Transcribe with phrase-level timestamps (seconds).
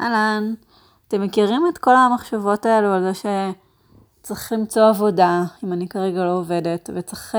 [0.00, 0.54] אהלן,
[1.08, 6.32] אתם מכירים את כל המחשבות האלו על זה שצריך למצוא עבודה, אם אני כרגע לא
[6.32, 7.38] עובדת, וצריך uh,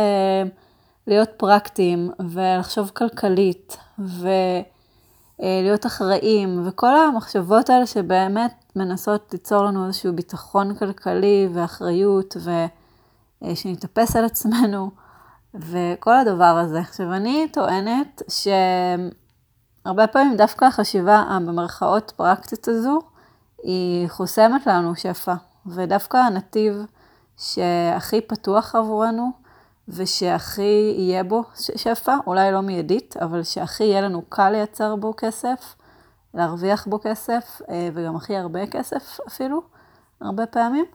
[1.07, 10.75] להיות פרקטיים, ולחשוב כלכלית, ולהיות אחראים, וכל המחשבות האלה שבאמת מנסות ליצור לנו איזשהו ביטחון
[10.75, 12.37] כלכלי ואחריות,
[13.43, 14.91] ושנתאפס על עצמנו,
[15.53, 16.79] וכל הדבר הזה.
[16.79, 18.47] עכשיו, אני טוענת ש...
[19.85, 22.99] הרבה פעמים דווקא החשיבה במרכאות פרקטית הזו,
[23.63, 25.33] היא חוסמת לנו שפע,
[25.65, 26.85] ודווקא הנתיב
[27.37, 29.31] שהכי פתוח עבורנו,
[29.87, 35.75] ושהכי יהיה בו שפע, אולי לא מיידית, אבל שהכי יהיה לנו קל לייצר בו כסף,
[36.33, 39.61] להרוויח בו כסף, אה, וגם הכי הרבה כסף אפילו,
[40.21, 40.85] הרבה פעמים,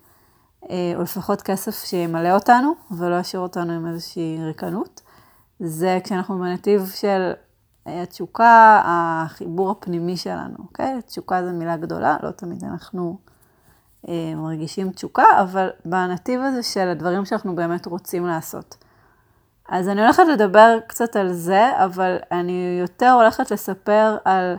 [0.71, 5.01] אה, או לפחות כסף שימלא אותנו, ולא ישאיר אותנו עם איזושהי ריקנות.
[5.61, 7.33] זה כשאנחנו בנתיב של
[8.03, 11.03] התשוקה, החיבור הפנימי שלנו, אוקיי?
[11.07, 13.19] תשוקה זו מילה גדולה, לא תמיד אנחנו
[14.09, 18.77] אה, מרגישים תשוקה, אבל בנתיב הזה של הדברים שאנחנו באמת רוצים לעשות.
[19.69, 24.57] אז אני הולכת לדבר קצת על זה, אבל אני יותר הולכת לספר על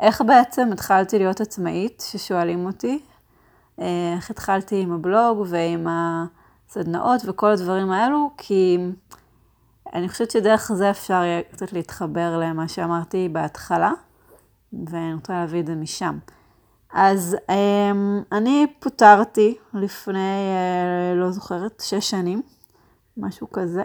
[0.00, 3.02] איך בעצם התחלתי להיות עצמאית, ששואלים אותי.
[3.80, 8.78] אה, איך התחלתי עם הבלוג ועם הסדנאות וכל הדברים האלו, כי
[9.94, 13.92] אני חושבת שדרך זה אפשר יהיה קצת להתחבר למה שאמרתי בהתחלה,
[14.86, 16.18] ואני רוצה להביא את זה משם.
[16.92, 22.42] אז אמ, אני פוטרתי לפני, אה, לא זוכרת, שש שנים,
[23.16, 23.84] משהו כזה,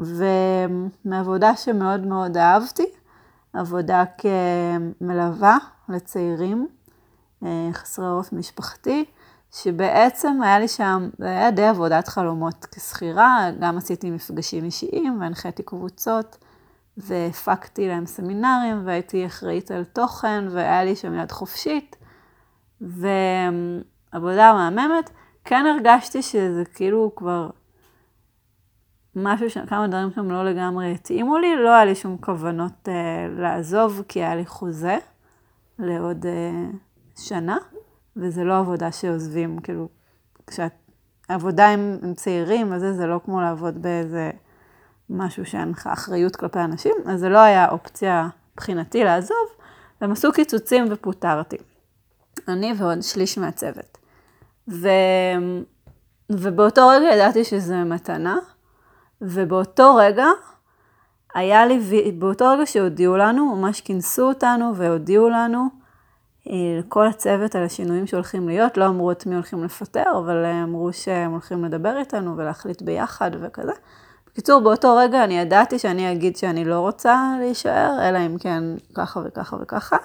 [0.00, 2.86] ומעבודה שמאוד מאוד אהבתי,
[3.52, 4.04] עבודה
[5.00, 6.68] כמלווה לצעירים,
[7.44, 9.04] אה, חסרי עורף משפחתי.
[9.62, 15.62] שבעצם היה לי שם, זה היה די עבודת חלומות כשכירה, גם עשיתי מפגשים אישיים והנחיתי
[15.62, 16.38] קבוצות
[16.96, 21.96] והפקתי להם סמינרים והייתי אחראית על תוכן והיה לי שם יד חופשית
[22.80, 25.10] ועבודה מהממת.
[25.44, 27.50] כן הרגשתי שזה כאילו כבר
[29.16, 29.58] משהו, ש...
[29.58, 32.90] כמה דברים שם לא לגמרי התאימו לי, לא היה לי שום כוונות uh,
[33.40, 34.98] לעזוב כי היה לי חוזה
[35.78, 36.76] לעוד uh,
[37.22, 37.56] שנה.
[38.16, 39.88] וזה לא עבודה שעוזבים, כאילו,
[40.46, 44.30] כשעבודה עם, עם צעירים, אז זה, זה לא כמו לעבוד באיזה
[45.10, 49.48] משהו שאין לך אחריות כלפי אנשים, אז זה לא היה אופציה מבחינתי לעזוב,
[50.00, 51.56] והם עשו קיצוצים ופוטרתי.
[52.48, 53.98] אני ועוד שליש מהצוות.
[54.68, 54.88] ו...
[56.30, 58.38] ובאותו רגע ידעתי שזה מתנה,
[59.20, 60.26] ובאותו רגע
[61.34, 61.80] היה לי,
[62.18, 65.68] באותו רגע שהודיעו לנו, ממש כינסו אותנו והודיעו לנו,
[66.78, 71.30] לכל הצוות על השינויים שהולכים להיות, לא אמרו את מי הולכים לפטר, אבל אמרו שהם
[71.30, 73.72] הולכים לדבר איתנו ולהחליט ביחד וכזה.
[74.26, 78.62] בקיצור, באותו רגע אני ידעתי שאני אגיד שאני לא רוצה להישאר, אלא אם כן
[78.94, 79.96] ככה וככה וככה.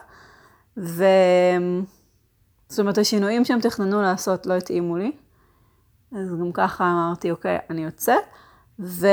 [0.78, 1.04] ו...
[2.70, 5.12] זאת אומרת, השינויים שהם תכננו לעשות לא התאימו לי.
[6.16, 8.24] אז גם ככה אמרתי, אוקיי, אני יוצאת.
[8.80, 9.08] ו...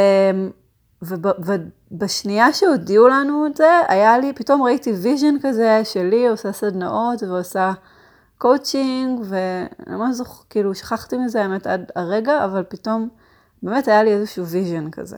[1.03, 7.73] ובשנייה שהודיעו לנו את זה, היה לי, פתאום ראיתי vision כזה שלי עושה סדנאות ועושה
[8.39, 13.09] קואוצ'ינג, ואני ממש זוכר, כאילו שכחתי מזה האמת עד הרגע, אבל פתאום
[13.63, 15.17] באמת היה לי איזשהו vision כזה.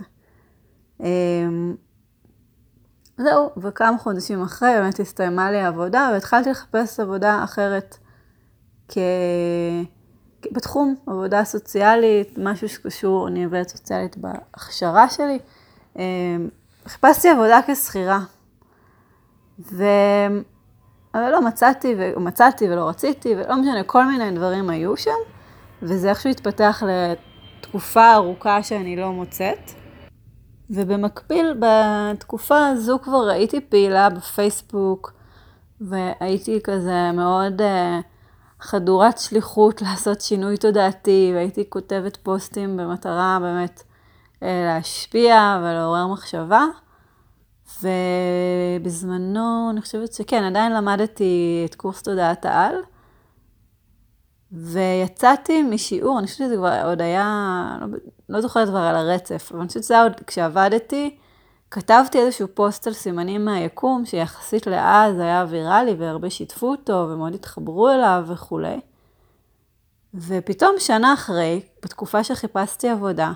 [1.00, 1.74] אמ,
[3.18, 7.96] זהו, וכמה חודשים אחרי באמת הסתיימה לי העבודה, והתחלתי לחפש עבודה אחרת
[8.88, 8.98] כ...
[10.52, 15.38] בתחום, עבודה סוציאלית, משהו שקשור, אני עובדת סוציאלית בהכשרה שלי.
[15.96, 16.48] אמ,
[16.86, 18.20] חיפשתי עבודה כשכירה.
[19.72, 19.84] ו...
[21.14, 25.10] אבל לא מצאתי, ומצאתי ולא רציתי, ולא משנה, כל מיני דברים היו שם,
[25.82, 29.70] וזה איכשהו התפתח לתקופה ארוכה שאני לא מוצאת.
[30.70, 35.12] ובמקביל, בתקופה הזו כבר הייתי פעילה בפייסבוק,
[35.80, 37.64] והייתי כזה מאוד uh,
[38.60, 43.82] חדורת שליחות לעשות שינוי תודעתי, והייתי כותבת פוסטים במטרה באמת
[44.42, 46.64] להשפיע ולעורר מחשבה.
[47.82, 52.74] ובזמנו, אני חושבת שכן, עדיין למדתי את קורס תודעת העל.
[54.52, 57.86] ויצאתי משיעור, אני חושבת שזה כבר עוד היה, לא,
[58.28, 61.18] לא זוכרת כבר על הרצף, אבל אני חושבת שזה היה עוד כשעבדתי,
[61.70, 67.88] כתבתי איזשהו פוסט על סימנים מהיקום, שיחסית לאז היה ויראלי והרבה שיתפו אותו ומאוד התחברו
[67.88, 68.80] אליו וכולי.
[70.14, 73.32] ופתאום שנה אחרי, בתקופה שחיפשתי עבודה,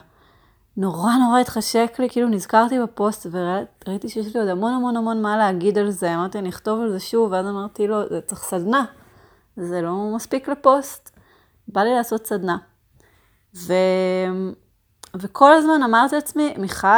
[0.77, 5.37] נורא נורא התחשק לי, כאילו נזכרתי בפוסט וראיתי שיש לי עוד המון המון המון מה
[5.37, 8.85] להגיד על זה, אמרתי אני אכתוב על זה שוב, ואז אמרתי לו, זה צריך סדנה,
[9.57, 11.11] זה לא מספיק לפוסט,
[11.69, 12.57] בא לי לעשות סדנה.
[13.57, 13.73] ו...
[15.15, 16.89] וכל הזמן אמרתי לעצמי, מיכל,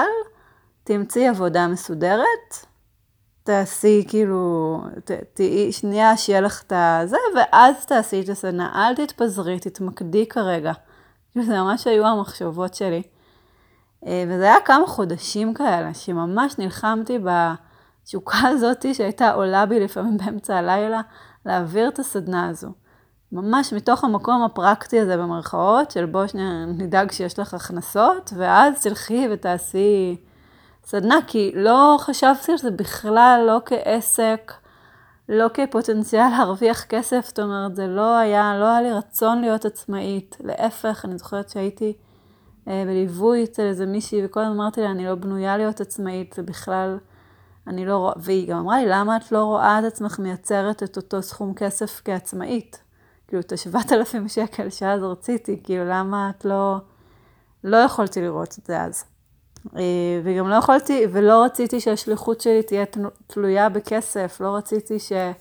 [0.85, 2.67] תמצאי עבודה מסודרת,
[3.43, 4.81] תעשי כאילו,
[5.35, 10.73] תהיי, שנייה שיהיה לך את הזה, ואז תעשי את הסדנה, אל תתפזרי, תתמקדי כרגע.
[11.33, 13.03] כאילו, זה ממש היו המחשבות שלי.
[14.07, 20.57] אה, וזה היה כמה חודשים כאלה, שממש נלחמתי בתשוקה הזאת שהייתה עולה בי לפעמים באמצע
[20.57, 21.01] הלילה,
[21.47, 22.69] להעביר את הסדנה הזו.
[23.33, 29.29] ממש מתוך המקום הפרקטי הזה במרכאות, של בוא שניה נדאג שיש לך הכנסות, ואז תלכי
[29.33, 30.17] ותעשי
[30.85, 34.53] סדנה, כי לא חשבתי על זה בכלל, לא כעסק,
[35.29, 40.37] לא כפוטנציאל להרוויח כסף, זאת אומרת, זה לא היה, לא היה לי רצון להיות עצמאית.
[40.41, 41.93] להפך, אני זוכרת שהייתי
[42.67, 46.99] בליווי אצל איזה מישהי, וכל הזמן אמרתי לה, אני לא בנויה להיות עצמאית, זה בכלל,
[47.67, 50.97] אני לא רואה, והיא גם אמרה לי, למה את לא רואה את עצמך מייצרת את
[50.97, 52.83] אותו סכום כסף כעצמאית?
[53.29, 56.77] כאילו, את ה-7,000 שקל שאז רציתי, כאילו, למה את לא...
[57.65, 59.05] לא יכולתי לראות את זה אז.
[59.77, 62.85] אה, וגם לא יכולתי, ולא רציתי שהשליחות שלי תהיה
[63.27, 65.35] תלויה בכסף, לא רציתי שאני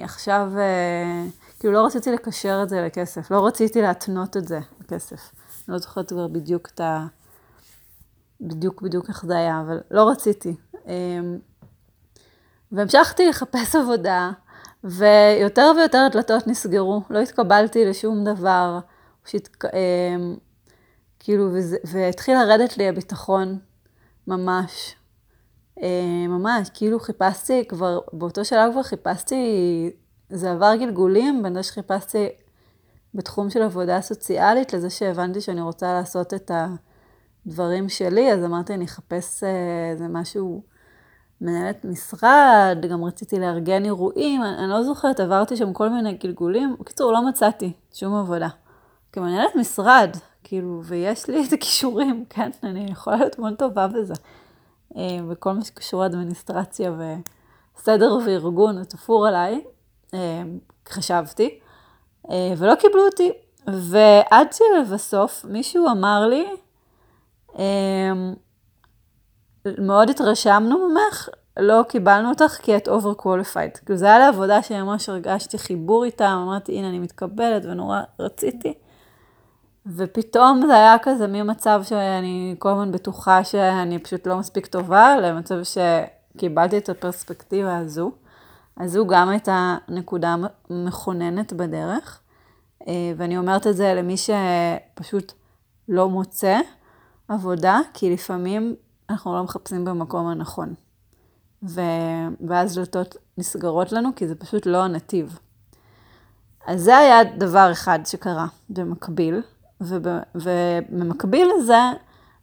[0.00, 1.24] אה, עכשיו, אה,
[1.60, 5.32] כאילו לא רציתי לקשר את זה לכסף, לא רציתי להתנות את זה לכסף.
[5.68, 7.06] אני לא זוכרת כבר בדיוק את ה...
[8.40, 10.56] בדיוק בדיוק איך זה היה, אבל לא רציתי.
[12.72, 14.30] והמשכתי לחפש עבודה,
[14.84, 18.78] ויותר ויותר דלתות נסגרו, לא התקבלתי לשום דבר.
[19.24, 19.48] שהת...
[21.18, 23.58] כאילו, וזה, והתחיל לרדת לי הביטחון,
[24.26, 24.94] ממש.
[25.82, 29.36] אה, ממש, כאילו חיפשתי כבר, באותו שלב כבר חיפשתי,
[30.30, 32.28] זה עבר גלגולים, בין זה שחיפשתי
[33.14, 36.50] בתחום של עבודה סוציאלית, לזה שהבנתי שאני רוצה לעשות את
[37.46, 39.44] הדברים שלי, אז אמרתי, אני אחפש
[39.92, 40.62] איזה משהו,
[41.40, 46.76] מנהלת משרד, גם רציתי לארגן אירועים, אני, אני לא זוכרת, עברתי שם כל מיני גלגולים.
[46.80, 48.48] בקיצור, לא מצאתי שום עבודה.
[49.12, 50.10] כמנהלת משרד,
[50.44, 54.14] כאילו, ויש לי את הכישורים, כן, אני יכולה להיות מאוד טובה בזה.
[54.96, 56.92] אה, וכל מה שקשור לאדמיניסטרציה
[57.76, 59.60] וסדר וארגון, תפור עליי, אה,
[60.88, 61.58] חשבתי,
[62.30, 63.32] אה, ולא קיבלו אותי.
[63.66, 66.46] ועד שלבסוף מישהו אמר לי,
[69.78, 71.28] מאוד התרשמנו ממך,
[71.58, 73.76] לא קיבלנו אותך כי את overqualified.
[73.76, 78.74] כאילו זה היה לעבודה שממש הרגשתי חיבור איתה, אמרתי, הנה אני מתקבלת ונורא רציתי.
[79.86, 85.56] ופתאום זה היה כזה ממצב שאני כל הזמן בטוחה שאני פשוט לא מספיק טובה, למצב
[85.62, 88.12] שקיבלתי את הפרספקטיבה הזו.
[88.80, 90.36] אז זו גם הייתה נקודה
[90.70, 92.20] מכוננת בדרך.
[92.88, 95.32] אה, ואני אומרת את זה למי שפשוט
[95.88, 96.60] לא מוצא
[97.28, 98.74] עבודה, כי לפעמים
[99.10, 100.74] אנחנו לא מחפשים במקום הנכון.
[101.62, 101.80] ו...
[102.48, 105.38] ואז דלתות נסגרות לנו, כי זה פשוט לא הנתיב.
[106.66, 109.42] אז זה היה דבר אחד שקרה במקביל.
[109.80, 111.80] ובמקביל לזה,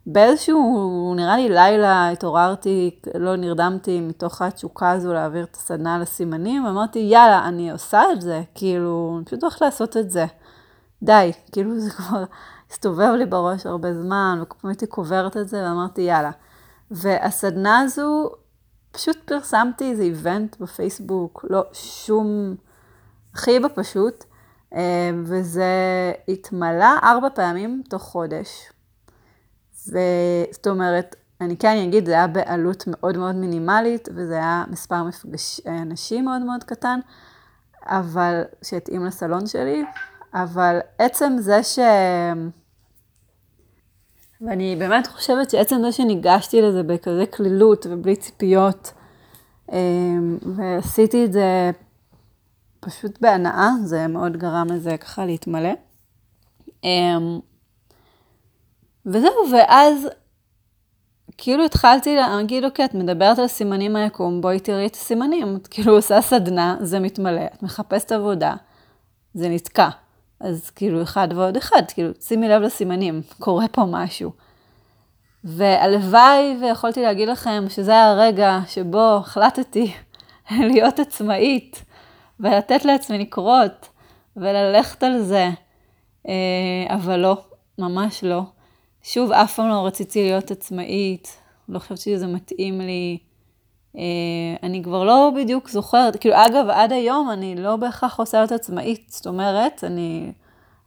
[0.09, 6.99] באיזשהו, נראה לי לילה, התעוררתי, לא נרדמתי מתוך התשוקה הזו להעביר את הסדנה לסימנים, ואמרתי,
[6.99, 10.25] יאללה, אני עושה את זה, כאילו, אני פשוט הולכת לעשות את זה.
[11.03, 12.23] די, כאילו זה כבר
[12.71, 16.31] הסתובב לי בראש הרבה זמן, וכמו הייתי קוברת את זה, ואמרתי, יאללה.
[16.91, 18.29] והסדנה הזו,
[18.91, 22.55] פשוט פרסמתי איזה איבנט בפייסבוק, לא שום,
[23.33, 24.23] הכי בפשוט.
[24.73, 25.71] אה, וזה
[26.27, 28.69] התמלא ארבע פעמים תוך חודש.
[30.51, 35.61] זאת אומרת, אני כן אגיד, זה היה בעלות מאוד מאוד מינימלית, וזה היה מספר מפגש
[35.67, 36.99] אנשים מאוד מאוד קטן,
[37.85, 39.83] אבל, שהתאים לסלון שלי,
[40.33, 41.79] אבל עצם זה ש...
[44.41, 48.93] ואני באמת חושבת שעצם זה שניגשתי לזה בכזה קלילות ובלי ציפיות,
[49.71, 49.77] אה,
[50.55, 51.71] ועשיתי את זה
[52.79, 55.73] פשוט בהנאה, זה מאוד גרם לזה ככה להתמלא.
[59.07, 60.07] וזהו, ואז
[61.37, 65.55] כאילו התחלתי להגיד, אוקיי, את מדברת על סימנים מהיקום, בואי תראי את הסימנים.
[65.55, 68.55] את כאילו עושה סדנה, זה מתמלא, את מחפשת עבודה,
[69.33, 69.89] זה נתקע.
[70.39, 74.31] אז כאילו אחד ועוד אחד, כאילו שימי לב לסימנים, קורה פה משהו.
[75.43, 79.93] והלוואי ויכולתי להגיד לכם שזה הרגע שבו החלטתי
[80.69, 81.83] להיות עצמאית,
[82.39, 83.89] ולתת לעצמי לקרות,
[84.37, 85.49] וללכת על זה.
[86.27, 87.37] אה, אבל לא,
[87.77, 88.41] ממש לא.
[89.09, 91.37] שוב, אף פעם לא רציתי להיות עצמאית,
[91.69, 93.17] לא חושבת שזה מתאים לי.
[93.97, 94.01] אה,
[94.63, 99.09] אני כבר לא בדיוק זוכרת, כאילו, אגב, עד היום אני לא בהכרח רוצה להיות עצמאית,
[99.09, 100.31] זאת אומרת, אני,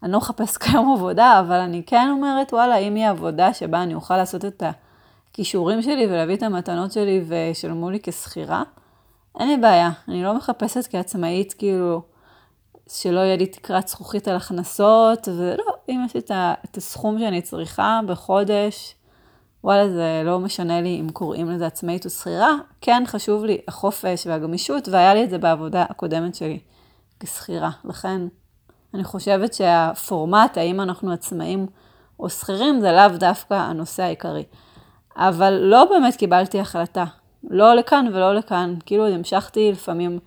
[0.02, 3.94] אני לא מחפש כיום עבודה, אבל אני כן אומרת, וואלה, אם היא עבודה שבה אני
[3.94, 4.62] אוכל לעשות את
[5.30, 8.62] הכישורים שלי ולהביא את המתנות שלי וישלמו לי כשכירה,
[9.40, 12.02] אין לי בעיה, אני לא מחפשת כעצמאית, כאילו,
[12.90, 16.20] שלא יהיה לי תקרת זכוכית על הכנסות, ולא, אם יש לי
[16.64, 18.94] את הסכום שאני צריכה בחודש,
[19.64, 24.26] וואלה, זה לא משנה לי אם קוראים לזה עצמאית או שכירה, כן חשוב לי החופש
[24.26, 26.59] והגמישות, והיה לי את זה בעבודה הקודמת שלי
[27.20, 27.70] כשכירה.
[27.85, 28.20] לכן,
[28.94, 31.66] אני חושבת שהפורמט, האם אנחנו עצמאים
[32.20, 34.44] או שכירים, זה לאו דווקא הנושא העיקרי.
[35.16, 37.04] אבל לא באמת קיבלתי החלטה,
[37.50, 38.75] לא לכאן ולא לכאן.
[38.87, 40.18] כאילו המשכתי לפעמים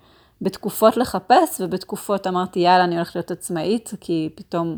[0.44, 4.76] בתקופות לחפש, ובתקופות אמרתי, יאללה, אני הולכת להיות עצמאית, כי פתאום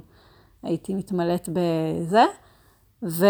[0.62, 2.24] הייתי מתמלאת בזה.
[3.02, 3.26] ו...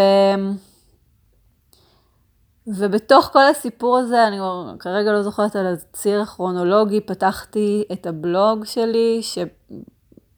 [2.67, 4.37] ובתוך כל הסיפור הזה, אני
[4.79, 9.21] כרגע לא זוכרת על הציר הכרונולוגי, פתחתי את הבלוג שלי,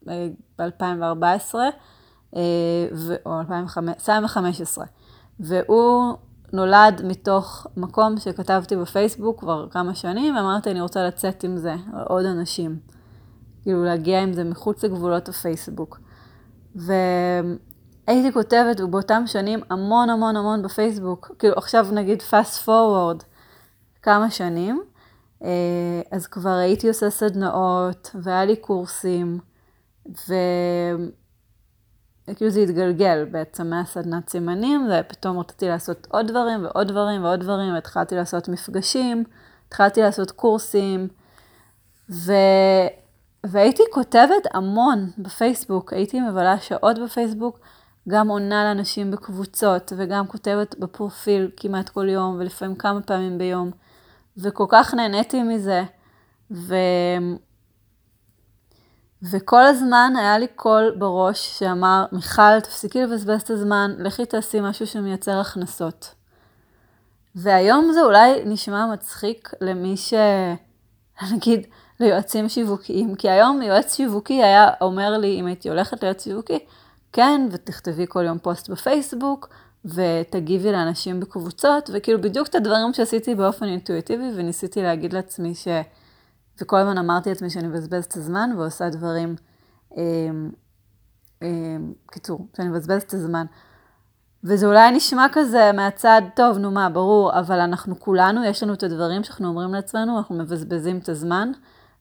[0.05, 1.55] ב-2014,
[2.35, 2.41] אה,
[3.25, 4.85] או 2015,
[5.39, 6.13] והוא
[6.53, 11.75] נולד מתוך מקום שכתבתי בפייסבוק כבר כמה שנים, ואמרתי, אני רוצה לצאת עם זה,
[12.07, 12.79] עוד אנשים.
[13.63, 15.99] כאילו, להגיע עם זה מחוץ לגבולות הפייסבוק.
[16.75, 21.31] והייתי כותבת באותם שנים המון המון המון בפייסבוק.
[21.39, 23.23] כאילו, עכשיו נגיד fast forward
[24.01, 24.81] כמה שנים,
[25.43, 29.39] אה, אז כבר הייתי עושה סדנאות, והיה לי קורסים,
[30.07, 30.33] ו...
[32.36, 37.74] כאילו זה התגלגל בעצם מהסדנת סימנים, ופתאום רציתי לעשות עוד דברים ועוד דברים ועוד דברים,
[37.74, 39.24] והתחלתי לעשות מפגשים,
[39.67, 41.07] התחלתי לעשות קורסים,
[42.09, 42.33] ו...
[43.43, 47.59] והייתי כותבת המון בפייסבוק, הייתי מבלה שעות בפייסבוק,
[48.09, 53.71] גם עונה לאנשים בקבוצות, וגם כותבת בפרופיל כמעט כל יום, ולפעמים כמה פעמים ביום,
[54.38, 55.83] וכל כך נהניתי מזה,
[56.51, 56.75] ו...
[59.23, 64.88] וכל הזמן היה לי קול בראש שאמר, מיכל, תפסיקי לבזבז את הזמן, לכי תעשי משהו
[64.88, 66.15] שמייצר הכנסות.
[67.35, 70.13] והיום זה אולי נשמע מצחיק למי ש...
[71.33, 71.67] נגיד,
[71.99, 76.59] ליועצים שיווקיים, כי היום יועץ שיווקי היה אומר לי, אם הייתי הולכת ליועץ שיווקי,
[77.13, 79.49] כן, ותכתבי כל יום פוסט בפייסבוק,
[79.85, 85.67] ותגיבי לאנשים בקבוצות, וכאילו בדיוק את הדברים שעשיתי באופן אינטואיטיבי, וניסיתי להגיד לעצמי ש...
[86.61, 89.35] וכל הזמן אמרתי לעצמי שאני מבזבזת את הזמן ועושה דברים,
[89.97, 90.03] אה,
[91.43, 91.47] אה,
[92.11, 93.45] קיצור, שאני מבזבזת את הזמן.
[94.43, 98.83] וזה אולי נשמע כזה מהצד, טוב, נו מה, ברור, אבל אנחנו כולנו, יש לנו את
[98.83, 101.51] הדברים שאנחנו אומרים לעצמנו, אנחנו מבזבזים את הזמן.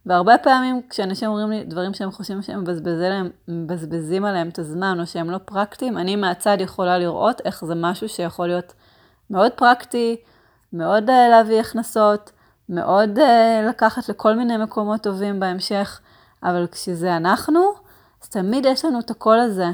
[0.06, 5.06] והרבה פעמים כשאנשים אומרים לי דברים שהם חושבים שהם מבזבזים, מבזבזים עליהם את הזמן, או
[5.06, 8.74] שהם לא פרקטיים, אני מהצד יכולה לראות איך זה משהו שיכול להיות
[9.30, 10.16] מאוד פרקטי,
[10.72, 12.32] מאוד uh, להביא הכנסות,
[12.68, 16.00] מאוד uh, לקחת לכל מיני מקומות טובים בהמשך,
[16.42, 17.60] אבל כשזה אנחנו,
[18.22, 19.66] אז תמיד יש לנו את הקול הזה,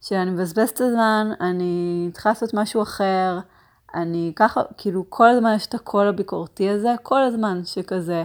[0.00, 3.38] שאני מבזבזת את הזמן, אני צריכה לעשות משהו אחר,
[3.94, 8.24] אני ככה, כאילו כל הזמן יש את הקול הביקורתי הזה, כל הזמן שכזה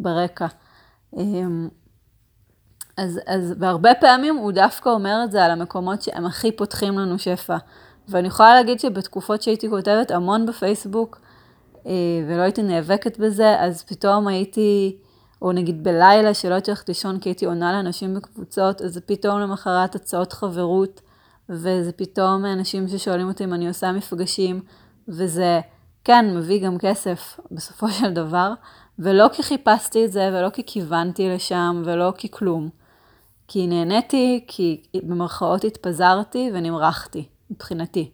[0.00, 0.46] ברקע.
[1.16, 1.68] אמ,
[2.96, 7.18] אז, אז והרבה פעמים הוא דווקא אומר את זה על המקומות שהם הכי פותחים לנו
[7.18, 7.56] שפע.
[8.08, 11.20] ואני יכולה להגיד שבתקופות שהייתי כותבת המון בפייסבוק,
[12.28, 14.96] ולא הייתי נאבקת בזה, אז פתאום הייתי,
[15.42, 19.40] או נגיד בלילה שלא הייתי הולכת לישון כי הייתי עונה לאנשים בקבוצות, אז זה פתאום
[19.40, 21.00] למחרת הצעות חברות,
[21.48, 24.60] וזה פתאום אנשים ששואלים אותי אם אני עושה מפגשים,
[25.08, 25.60] וזה
[26.04, 28.52] כן מביא גם כסף בסופו של דבר,
[28.98, 32.68] ולא כי חיפשתי את זה, ולא כי כיוונתי לשם, ולא כי כלום.
[33.48, 38.10] כי נהניתי, כי במרכאות התפזרתי ונמרחתי, מבחינתי.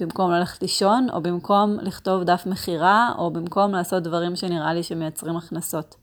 [0.00, 5.36] במקום ללכת לישון, או במקום לכתוב דף מכירה, או במקום לעשות דברים שנראה לי שמייצרים
[5.36, 5.96] הכנסות.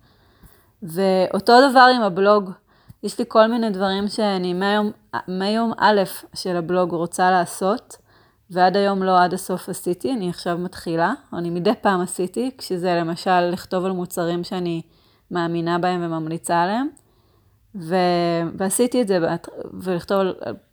[0.84, 2.52] ואותו דבר עם הבלוג.
[3.04, 4.92] יש לי כל מיני דברים שאני מיום,
[5.28, 6.02] מיום א'
[6.34, 7.98] של הבלוג רוצה לעשות,
[8.50, 12.96] ועד היום לא עד הסוף עשיתי, אני עכשיו מתחילה, או אני מדי פעם עשיתי, כשזה
[12.96, 14.82] למשל לכתוב על מוצרים שאני
[15.32, 16.88] מאמינה בהם וממליצה עליהם.
[17.75, 17.96] ו...
[18.58, 19.20] ועשיתי את זה,
[19.74, 20.20] ולכתוב,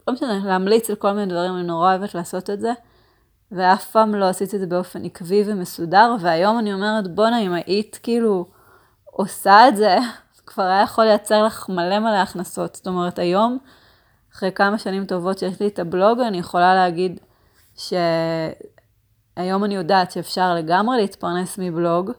[0.08, 2.72] לא משנה, להמליץ על כל מיני דברים, אני נורא אוהבת לעשות את זה.
[3.52, 7.98] ואף פעם לא עשיתי את זה באופן עקבי ומסודר, והיום אני אומרת, בואנה, אם היית
[8.02, 8.46] כאילו
[9.04, 9.96] עושה את זה,
[10.46, 12.74] כבר היה יכול לייצר לך מלא מלא הכנסות.
[12.74, 13.58] זאת אומרת, היום,
[14.32, 17.20] אחרי כמה שנים טובות שיש לי את הבלוג, אני יכולה להגיד,
[17.76, 22.10] שהיום אני יודעת שאפשר לגמרי להתפרנס מבלוג.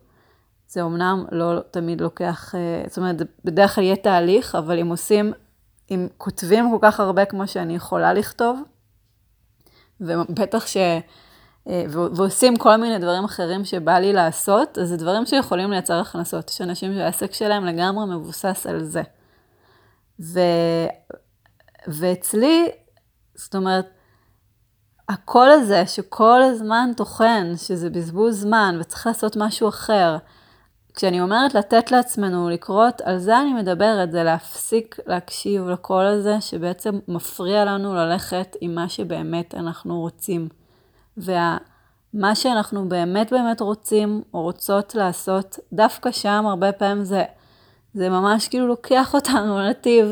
[0.68, 5.34] זה אמנם לא תמיד לוקח, אה, זאת אומרת, בדרך כלל יהיה תהליך, אבל אם עושים,
[5.92, 8.62] אם כותבים כל כך הרבה כמו שאני יכולה לכתוב,
[10.02, 10.78] ובטח ש...
[11.70, 16.50] אה, ועושים כל מיני דברים אחרים שבא לי לעשות, אז זה דברים שיכולים לייצר הכנסות.
[16.50, 19.02] יש אנשים שהעסק שלהם לגמרי מבוסס על זה.
[20.20, 20.40] ו...
[21.88, 22.70] ואצלי,
[23.36, 23.86] זאת אומרת,
[25.10, 30.18] הקול הזה שכל הזמן טוחן, שזה בזבוז זמן וצריך לעשות משהו אחר,
[30.94, 37.00] כשאני אומרת לתת לעצמנו לקרות, על זה אני מדברת, זה להפסיק להקשיב לקול הזה שבעצם
[37.08, 40.50] מפריע לנו ללכת עם מה שבאמת אנחנו רוצים.
[41.18, 41.58] וה,
[42.14, 47.24] מה שאנחנו באמת באמת רוצים או רוצות לעשות, דווקא שם הרבה פעמים זה,
[47.94, 50.12] זה ממש כאילו לוקח אותנו לנתיב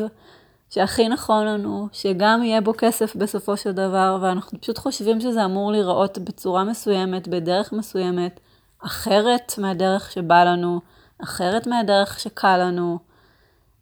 [0.70, 5.72] שהכי נכון לנו, שגם יהיה בו כסף בסופו של דבר, ואנחנו פשוט חושבים שזה אמור
[5.72, 8.40] להיראות בצורה מסוימת, בדרך מסוימת,
[8.86, 10.80] אחרת מהדרך שבא לנו,
[11.22, 12.98] אחרת מהדרך שקל לנו.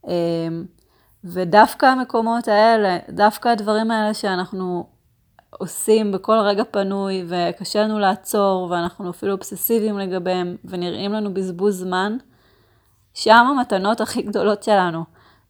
[0.06, 0.64] אמ,
[1.24, 4.86] ודווקא המקומות האלה, דווקא הדברים האלה שאנחנו
[5.50, 12.16] עושים בכל רגע פנוי, וקשה לנו לעצור, ואנחנו אפילו אובססיביים לגביהם, ונראים לנו בזבוז זמן,
[13.14, 15.04] שם המתנות הכי גדולות שלנו.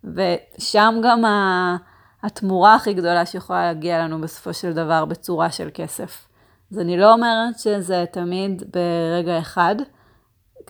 [0.04, 1.22] ושם גם
[2.22, 6.29] התמורה הכי גדולה שיכולה להגיע לנו בסופו של דבר בצורה של כסף.
[6.72, 9.76] אז אני לא אומרת שזה תמיד ברגע אחד,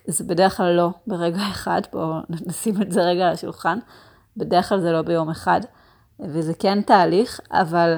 [0.07, 2.15] זה בדרך כלל לא ברגע אחד, בואו
[2.47, 3.79] נשים את זה רגע על השולחן,
[4.37, 5.61] בדרך כלל זה לא ביום אחד,
[6.21, 7.97] וזה כן תהליך, אבל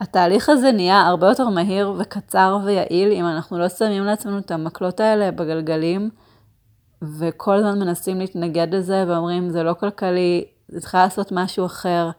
[0.00, 5.00] התהליך הזה נהיה הרבה יותר מהיר וקצר ויעיל אם אנחנו לא שמים לעצמנו את המקלות
[5.00, 6.10] האלה בגלגלים,
[7.02, 12.10] וכל הזמן מנסים להתנגד לזה ואומרים זה לא כלכלי, זה צריכה לעשות משהו אחר,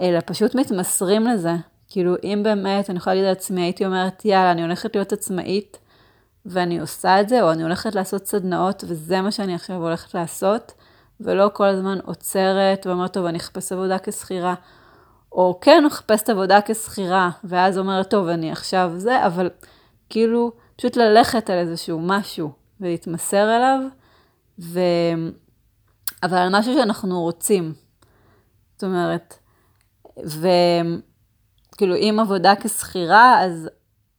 [0.00, 1.54] אלא פשוט מתמסרים לזה.
[1.88, 5.78] כאילו אם באמת, אני יכולה להגיד לעצמי, הייתי אומרת יאללה, אני הולכת להיות עצמאית,
[6.46, 10.72] ואני עושה את זה, או אני הולכת לעשות סדנאות, וזה מה שאני עכשיו הולכת לעשות,
[11.20, 14.54] ולא כל הזמן עוצרת ואומרת, טוב, אני אחפש עבודה כשכירה.
[15.32, 19.50] או כן, אחפש עבודה כשכירה, ואז אומרת, טוב, אני עכשיו זה, אבל
[20.08, 23.80] כאילו, פשוט ללכת על איזשהו משהו ולהתמסר אליו,
[24.58, 24.80] ו...
[26.22, 27.74] אבל על משהו שאנחנו רוצים.
[28.74, 29.38] זאת אומרת,
[31.76, 33.68] וכאילו, אם עבודה כשכירה, אז,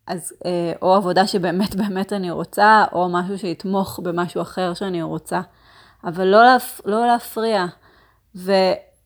[0.07, 5.41] אז אה, או עבודה שבאמת באמת אני רוצה, או משהו שיתמוך במשהו אחר שאני רוצה.
[6.03, 6.81] אבל לא, להפ...
[6.85, 7.65] לא להפריע.
[8.35, 8.51] ו...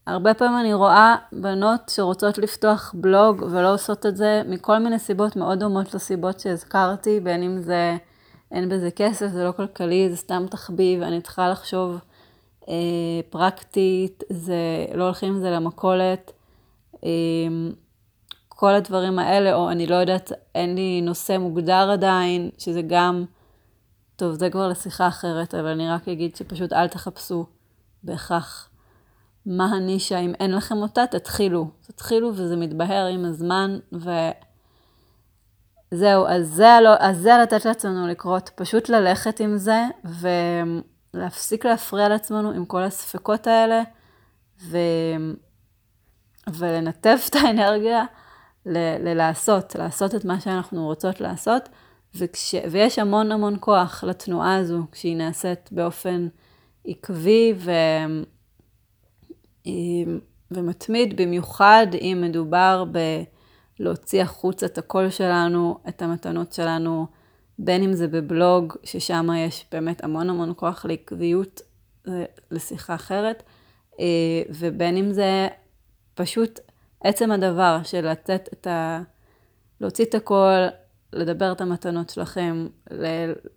[0.08, 5.36] הרבה פעמים אני רואה בנות שרוצות לפתוח בלוג ולא עושות את זה מכל מיני סיבות
[5.36, 7.98] מאוד דומות לסיבות שהזכרתי, בין אם זה
[8.52, 11.98] אין בזה כסף, זה לא כלכלי, זה סתם תחביב, אני צריכה לחשוב
[12.70, 12.74] אה,
[13.30, 16.32] פרקטית, זה לא הולכים עם זה למכולת.
[17.04, 17.10] אה,
[18.62, 23.26] כל הדברים האלה, או אני לא יודעת, אין לי נושא מוגדר עדיין, שזה גם,
[24.16, 27.46] טוב, זה כבר לשיחה אחרת, אבל אני רק אגיד שפשוט אל תחפשו
[28.04, 28.70] בהכרח
[29.46, 31.68] מה הנישה, אם אין לכם אותה, תתחילו.
[31.82, 33.80] תתחילו וזה מתבהר עם הזמן,
[35.92, 39.84] וזהו, אז זה, לא, אז זה לתת לעצמנו לקרות, פשוט ללכת עם זה,
[41.14, 43.84] ולהפסיק להפריע לעצמנו עם כל הספקות האלה,
[44.62, 44.78] ו...
[46.48, 48.06] ולנתב את האנרגיה.
[48.66, 51.70] ללעשות, לעשות את מה שאנחנו רוצות לעשות,
[52.16, 52.56] וכש...
[52.72, 56.28] ויש המון המון כוח לתנועה הזו, כשהיא נעשית באופן
[56.86, 57.72] עקבי ו...
[60.52, 62.84] ומתמיד, במיוחד אם מדובר
[63.80, 67.08] בלהוציא החוצה את הקול שלנו, את המתנות שלנו,
[67.60, 71.62] בין אם זה בבלוג, ששם יש באמת המון המון כוח לעקביות
[72.52, 73.44] לשיחה אחרת,
[74.00, 74.06] אה,
[74.50, 75.48] ובין אם זה
[76.14, 76.60] פשוט
[77.04, 79.02] עצם הדבר של לתת את ה...
[79.82, 80.68] להוציא את הקול,
[81.14, 82.68] לדבר את המתנות שלכם,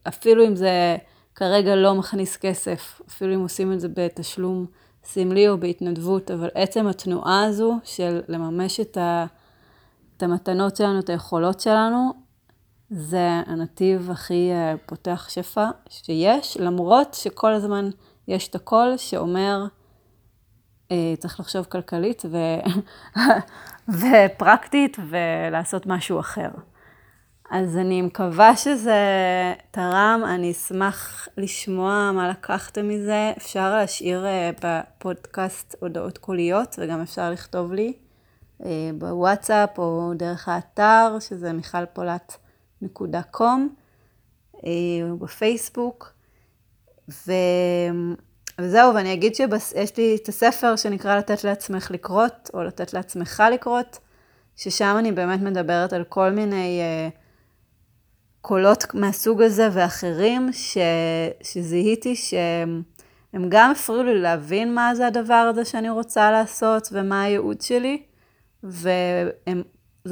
[0.08, 0.96] אפילו אם זה
[1.34, 4.66] כרגע לא מכניס כסף, אפילו אם עושים את זה בתשלום
[5.04, 9.26] סמלי או בהתנדבות, אבל עצם התנועה הזו של לממש את, ה,
[10.16, 12.12] את המתנות שלנו, את היכולות שלנו,
[12.90, 17.90] זה הנתיב הכי אה, פותח שפע שיש, למרות שכל הזמן
[18.28, 19.66] יש את הקול שאומר,
[21.18, 22.36] צריך לחשוב כלכלית ו...
[24.00, 26.48] ופרקטית ולעשות משהו אחר.
[27.50, 28.94] אז אני מקווה שזה
[29.70, 33.32] תרם, אני אשמח לשמוע מה לקחתם מזה.
[33.36, 37.92] אפשר להשאיר אה, בפודקאסט הודעות קוליות, וגם אפשר לכתוב לי
[38.64, 43.60] אה, בוואטסאפ או דרך האתר, שזה מיכלפולט.com,
[44.66, 44.70] אה,
[45.10, 46.12] או בפייסבוק.
[47.08, 47.32] ו...
[48.60, 53.98] וזהו, ואני אגיד שיש לי את הספר שנקרא לתת לעצמך לקרות, או לתת לעצמך לקרות,
[54.56, 56.80] ששם אני באמת מדברת על כל מיני...
[57.10, 57.24] Uh,
[58.46, 60.78] קולות מהסוג הזה ואחרים, ש,
[61.42, 67.60] שזיהיתי שהם גם הפריעו לי להבין מה זה הדבר הזה שאני רוצה לעשות ומה הייעוד
[67.60, 68.02] שלי,
[68.64, 69.32] וזה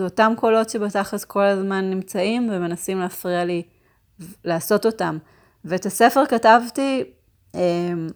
[0.01, 3.63] אותם קולות שבתכלס כל הזמן נמצאים ומנסים להפריע לי
[4.45, 5.19] לעשות אותם.
[5.65, 7.05] ואת הספר כתבתי,
[7.55, 8.09] אמ,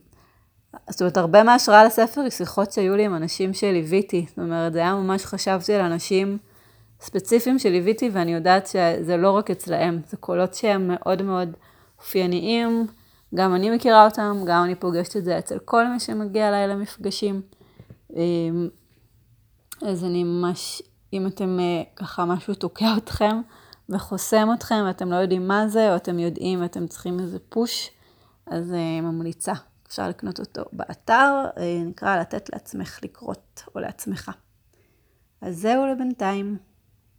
[0.91, 4.27] זאת אומרת, הרבה מההשראה לספר היא שיחות שהיו לי עם אנשים שליוויתי.
[4.29, 6.39] זאת אומרת, זה היה ממש, חשבתי על אנשים
[7.01, 11.49] ספציפיים שליוויתי, ואני יודעת שזה לא רק אצלהם, זה קולות שהם מאוד מאוד
[11.99, 12.87] אופייניים,
[13.35, 17.43] גם אני מכירה אותם, גם אני פוגשת את זה אצל כל מי שמגיע אליי למפגשים.
[18.17, 18.69] אמ,
[19.83, 23.41] אז אני ממש, אם אתם אה, ככה משהו תוקע אתכם,
[23.89, 27.91] וחוסם אתכם ואתם לא יודעים מה זה, או אתם יודעים ואתם צריכים איזה פוש,
[28.47, 29.53] אז uh, ממליצה.
[29.87, 34.31] אפשר לקנות אותו באתר, uh, נקרא לתת לעצמך לקרות, או לעצמך.
[35.41, 36.59] אז זהו לבינתיים.